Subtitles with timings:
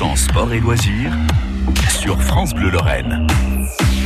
[0.00, 1.12] 100% sport et loisirs
[1.90, 3.26] sur France Bleu Lorraine.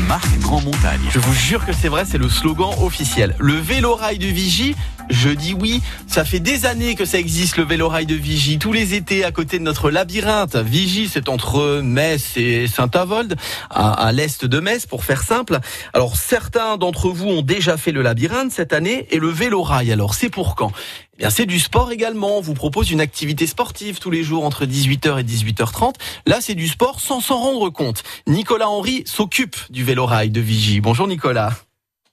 [0.09, 1.01] Marc Grand-Montagne.
[1.13, 3.37] Je vous jure que c'est vrai, c'est le slogan officiel.
[3.39, 4.75] Le vélo-rail de Vigie,
[5.09, 5.83] je dis oui.
[6.09, 8.59] Ça fait des années que ça existe, le vélo-rail de Vigie.
[8.59, 10.57] Tous les étés, à côté de notre labyrinthe.
[10.57, 13.37] Vigie, c'est entre Metz et Saint-Avold,
[13.71, 15.61] à, à l'est de Metz, pour faire simple.
[15.93, 19.93] Alors, certains d'entre vous ont déjà fait le labyrinthe cette année et le vélo-rail.
[19.93, 20.73] Alors, c'est pour quand?
[21.15, 22.39] Eh bien, c'est du sport également.
[22.39, 25.95] On vous propose une activité sportive tous les jours entre 18h et 18h30.
[26.27, 28.03] Là, c'est du sport sans s'en rendre compte.
[28.27, 30.81] Nicolas Henry s'occupe du vélo-rail de Vigie.
[30.81, 31.53] Bonjour Nicolas.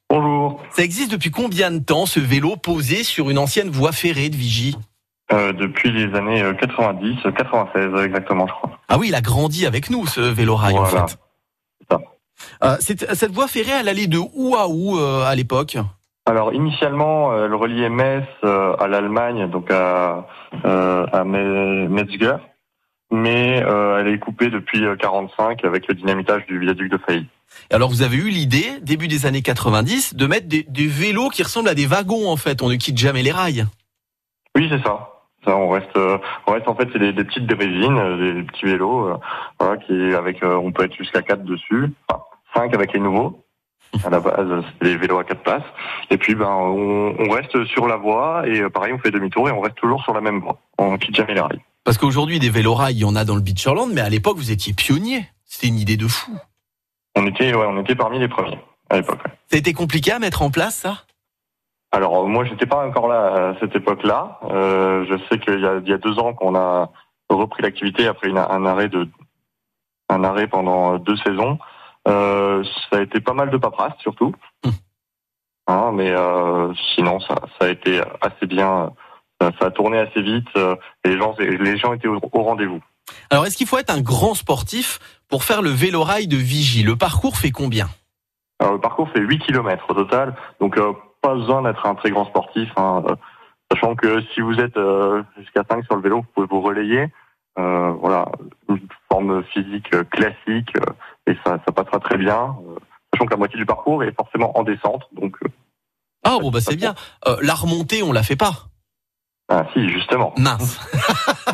[0.10, 0.62] Bonjour.
[0.76, 4.36] Ça existe depuis combien de temps ce vélo posé sur une ancienne voie ferrée de
[4.36, 4.76] Vigie
[5.32, 8.78] Euh, depuis les années euh, 90, euh, 96 exactement, je crois.
[8.90, 11.08] Ah oui, il a grandi avec nous ce vélo-rail en Voilà.
[11.08, 11.18] fait.
[11.80, 12.02] C'est ça.
[12.64, 12.78] Euh,
[13.16, 15.78] cette voie ferrée, elle allait de où à où euh, à l'époque?
[16.26, 20.28] Alors initialement, euh, elle reliait Metz euh, à l'Allemagne, donc à,
[20.66, 22.36] euh, à Me- Metzger,
[23.12, 27.28] mais elle est coupée depuis euh, 45 avec le dynamitage du viaduc de Failly.
[27.72, 31.44] Alors vous avez eu l'idée, début des années 90, de mettre des, des vélos qui
[31.44, 32.62] ressemblent à des wagons en fait.
[32.62, 33.66] On ne quitte jamais les rails.
[34.56, 35.08] Oui, c'est ça.
[35.44, 35.98] Ça, on reste,
[36.46, 37.96] on reste en fait, c'est des, des petites drésines,
[38.36, 39.18] des petits vélos,
[39.60, 42.22] voilà, qui avec, on peut être jusqu'à 4 dessus, enfin
[42.54, 43.41] 5 avec les nouveaux.
[44.06, 45.64] À la base, c'était des vélos à quatre places.
[46.10, 49.50] Et puis, ben, on, on reste sur la voie et euh, pareil, on fait demi-tour
[49.50, 50.58] et on reste toujours sur la même voie.
[50.78, 51.62] On quitte jamais les rails.
[51.84, 54.52] Parce qu'aujourd'hui, des vélos-rails, il y en a dans le Beacherland, mais à l'époque, vous
[54.52, 55.26] étiez pionnier.
[55.46, 56.32] C'était une idée de fou.
[57.16, 59.20] On était, ouais, on était parmi les premiers à l'époque.
[59.26, 59.32] ouais.
[59.48, 61.04] Ça a été compliqué à mettre en place, ça?
[61.92, 64.40] Alors moi, j'étais pas encore là à cette époque-là.
[64.50, 66.90] Euh, je sais qu'il y a, il y a deux ans qu'on a
[67.30, 69.08] repris l'activité après une- un arrêt de
[70.10, 71.58] un arrêt pendant deux saisons.
[72.08, 74.34] Euh, ça a été pas mal de paperasse surtout.
[74.66, 74.72] Hum.
[75.68, 78.92] Hein, mais euh, sinon, ça, ça a été assez bien.
[79.40, 80.48] Ça, ça a tourné assez vite.
[80.56, 82.82] euh, et les gens, les gens étaient au, au rendez-vous.
[83.30, 85.00] Alors, est-ce qu'il faut être un grand sportif
[85.30, 87.88] pour faire le vélo-rail de Vigie Le parcours fait combien?
[88.60, 92.12] Alors, le parcours fait 8 km au total, donc euh, pas besoin d'être un très
[92.12, 92.70] grand sportif.
[92.78, 93.16] hein, euh,
[93.72, 97.08] sachant que si vous êtes euh, jusqu'à 5 sur le vélo, vous pouvez vous relayer.
[97.60, 98.26] Euh, voilà,
[98.70, 100.94] une forme physique euh, classique euh,
[101.28, 102.56] et ça, ça passera très bien.
[102.68, 102.76] Euh,
[103.14, 105.50] sachant que la moitié du parcours est forcément en descente, donc euh,
[106.24, 106.96] Ah bon, bah c'est bien.
[107.28, 108.68] Euh, la remontée, on la fait pas.
[109.50, 110.34] ah, si justement.
[110.38, 110.80] Mince.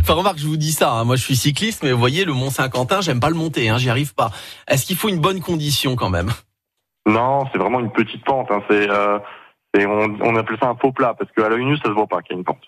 [0.00, 0.92] enfin, remarque, je vous dis ça.
[0.92, 3.68] hein, Moi, je suis cycliste, mais vous voyez, le Mont Saint-Quentin, j'aime pas le monter.
[3.68, 4.30] Hein, J'y arrive pas.
[4.66, 6.30] Est-ce qu'il faut une bonne condition quand même?
[7.06, 8.50] Non, c'est vraiment une petite pente.
[8.50, 9.18] Hein, c'est, euh,
[9.76, 12.20] on, on appelle ça un faux plat parce qu'à l'œil nu, ça se voit pas
[12.22, 12.62] qu'il y a une pente.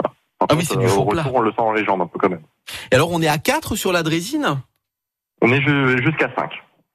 [0.00, 0.14] Voilà.
[0.48, 1.22] Ah oui, c'est du faux au plat.
[1.22, 2.42] retour, on le sent dans les jambes un peu quand même.
[2.90, 4.60] Et alors, on est à 4 sur la drésine?
[5.42, 6.50] On est ju- jusqu'à 5.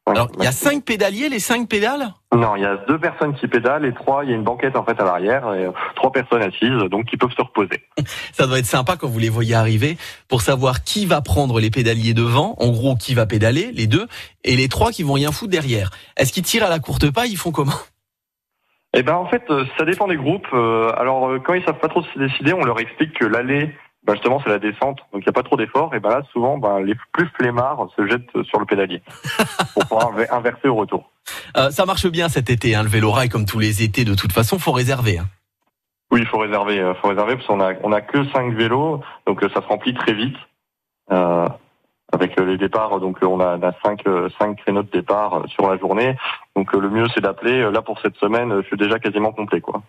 [0.09, 2.13] Alors, il y a 5 pédaliers, les 5 pédales?
[2.33, 4.77] Non, il y a deux personnes qui pédalent et trois, il y a une banquette
[4.77, 7.83] en fait à l'arrière et euh, trois personnes assises, donc qui peuvent se reposer.
[8.31, 9.97] Ça doit être sympa quand vous les voyez arriver
[10.29, 14.07] pour savoir qui va prendre les pédaliers devant, en gros qui va pédaler, les deux,
[14.45, 15.89] et les trois qui vont rien foutre derrière.
[16.15, 17.73] Est-ce qu'ils tirent à la courte paille, ils font comment?
[18.93, 20.47] Eh ben en fait, euh, ça dépend des groupes.
[20.53, 24.13] Euh, alors quand ils savent pas trop se décider, on leur explique que l'allée, ben,
[24.13, 25.93] justement, c'est la descente, donc il n'y a pas trop d'efforts.
[25.95, 29.01] Et ben là, souvent, ben, les plus flemmards se jettent sur le pédalier
[29.73, 31.11] pour pouvoir inver- inverser au retour.
[31.57, 34.15] Euh, Ça marche bien cet été, hein, le vélo rail comme tous les étés de
[34.15, 35.17] toute façon, faut réserver.
[35.19, 35.25] hein.
[36.09, 39.01] Oui, il faut réserver, euh, faut réserver parce qu'on a on a que cinq vélos,
[39.25, 40.37] donc euh, ça se remplit très vite.
[42.13, 45.69] Avec les départs, donc on a, on a cinq, euh, cinq créneaux de départ sur
[45.69, 46.15] la journée.
[46.55, 47.69] Donc le mieux c'est d'appeler.
[47.69, 49.81] Là pour cette semaine, je suis déjà quasiment complet quoi.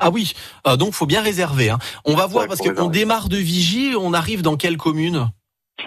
[0.00, 0.32] Ah oui,
[0.66, 1.70] euh, donc faut bien réserver.
[1.70, 1.78] hein.
[2.04, 5.28] On va voir Ouais, parce qu'on démarre de Vigie, on arrive dans quelle commune?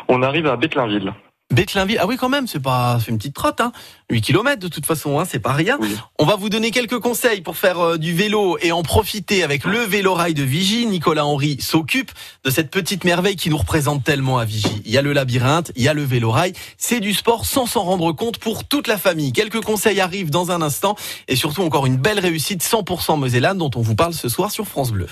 [0.07, 1.13] On arrive à Bétlinville.
[1.51, 1.97] Bétlinville.
[1.99, 3.71] Ah oui quand même, c'est pas c'est une petite trotte hein.
[4.11, 5.77] 8 km de toute façon, hein, c'est pas rien.
[5.81, 5.95] Oui.
[6.19, 9.65] On va vous donner quelques conseils pour faire euh, du vélo et en profiter avec
[9.65, 10.85] le vélo rail de Vigie.
[10.85, 12.11] Nicolas Henry s'occupe
[12.43, 14.81] de cette petite merveille qui nous représente tellement à Vigie.
[14.85, 16.53] Il y a le labyrinthe, il y a le vélo rail.
[16.77, 19.33] C'est du sport sans s'en rendre compte pour toute la famille.
[19.33, 20.95] Quelques conseils arrivent dans un instant
[21.27, 24.67] et surtout encore une belle réussite 100% Mosellane dont on vous parle ce soir sur
[24.67, 25.07] France Bleu.